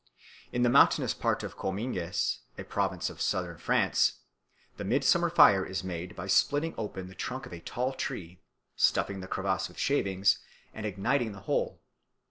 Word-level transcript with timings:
In 0.51 0.63
the 0.63 0.69
mountainous 0.71 1.13
part 1.13 1.43
of 1.43 1.55
Comminges, 1.55 2.39
a 2.57 2.63
province 2.63 3.11
of 3.11 3.21
Southern 3.21 3.59
France, 3.59 4.13
the 4.77 4.83
midsummer 4.83 5.29
fire 5.29 5.63
is 5.63 5.83
made 5.83 6.15
by 6.15 6.25
splitting 6.25 6.73
open 6.75 7.07
the 7.07 7.13
trunk 7.13 7.45
of 7.45 7.53
a 7.53 7.59
tall 7.59 7.93
tree, 7.93 8.41
stuffing 8.75 9.19
the 9.19 9.27
crevice 9.27 9.67
with 9.67 9.77
shavings, 9.77 10.39
and 10.73 10.87
igniting 10.87 11.33
the 11.33 11.41
whole. 11.41 11.81